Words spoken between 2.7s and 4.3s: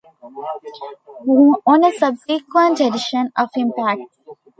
edition of Impact!